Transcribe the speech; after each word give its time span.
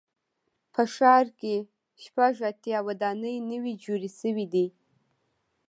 په 0.73 0.81
ښار 0.95 1.25
کې 1.39 1.55
شپږ 2.03 2.33
اتیا 2.49 2.77
ودانۍ 2.87 3.35
نوي 3.51 3.73
جوړې 3.83 4.09
شوې 4.19 4.45
دي. 4.53 4.67